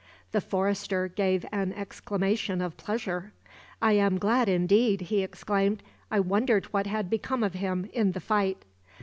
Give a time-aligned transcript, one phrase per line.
[0.31, 3.33] The forester gave an exclamation of pleasure.
[3.83, 5.83] "I am glad, indeed," he exclaimed.
[6.09, 8.63] "I wondered what had become of him, in the fight."